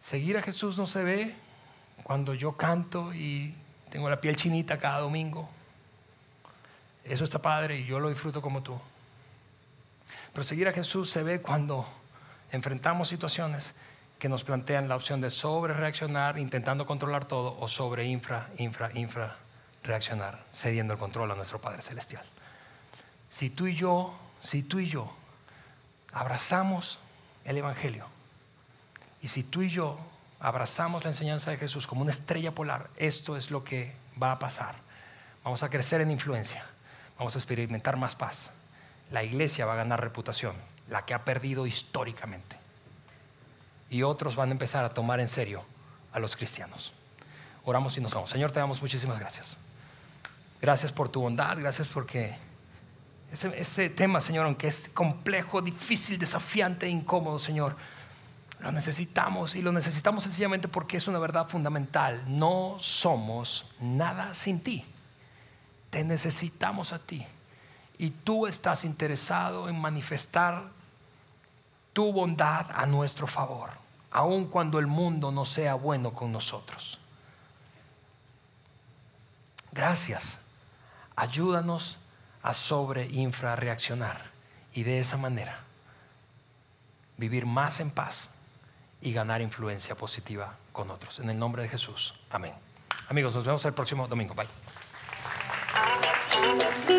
[0.00, 1.36] Seguir a Jesús no se ve
[2.02, 3.54] cuando yo canto y
[3.92, 5.48] tengo la piel chinita cada domingo.
[7.04, 8.78] Eso está padre y yo lo disfruto como tú.
[10.32, 11.86] Pero seguir a Jesús se ve cuando
[12.50, 13.74] enfrentamos situaciones
[14.18, 18.90] que nos plantean la opción de sobre reaccionar, intentando controlar todo, o sobre infra, infra,
[18.94, 19.36] infra
[19.82, 22.24] reaccionar, cediendo el control a nuestro Padre Celestial.
[23.28, 25.14] Si tú y yo, si tú y yo
[26.12, 26.98] abrazamos
[27.44, 28.06] el Evangelio,
[29.20, 29.98] y si tú y yo
[30.40, 34.38] abrazamos la enseñanza de Jesús como una estrella polar, esto es lo que va a
[34.38, 34.74] pasar.
[35.42, 36.64] Vamos a crecer en influencia,
[37.18, 38.50] vamos a experimentar más paz.
[39.10, 40.54] La iglesia va a ganar reputación,
[40.88, 42.64] la que ha perdido históricamente
[43.94, 45.62] y otros van a empezar a tomar en serio
[46.12, 46.92] a los cristianos.
[47.64, 48.30] Oramos y nos vamos.
[48.30, 49.56] Señor, te damos muchísimas gracias.
[50.60, 52.36] Gracias por tu bondad, gracias porque
[53.30, 57.76] ese, ese tema, Señor, aunque es complejo, difícil, desafiante e incómodo, Señor,
[58.60, 62.24] lo necesitamos y lo necesitamos sencillamente porque es una verdad fundamental.
[62.26, 64.84] No somos nada sin ti.
[65.94, 67.24] Te necesitamos a ti.
[67.98, 70.64] Y tú estás interesado en manifestar
[71.92, 73.84] tu bondad a nuestro favor
[74.14, 76.98] aun cuando el mundo no sea bueno con nosotros.
[79.72, 80.38] Gracias.
[81.16, 81.98] Ayúdanos
[82.42, 84.30] a sobre infrarreaccionar
[84.72, 85.58] y de esa manera
[87.16, 88.30] vivir más en paz
[89.00, 91.18] y ganar influencia positiva con otros.
[91.18, 92.14] En el nombre de Jesús.
[92.30, 92.54] Amén.
[93.08, 94.34] Amigos, nos vemos el próximo domingo.
[94.34, 94.46] Bye.